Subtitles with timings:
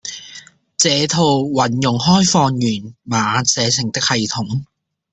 [0.77, 4.63] 這套運用開放源碼寫成的系統